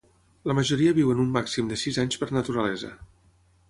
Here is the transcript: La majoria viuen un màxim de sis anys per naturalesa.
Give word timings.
La 0.51 0.55
majoria 0.59 0.95
viuen 1.01 1.21
un 1.25 1.31
màxim 1.37 1.71
de 1.75 1.81
sis 1.85 2.03
anys 2.07 2.21
per 2.25 2.35
naturalesa. 2.41 2.95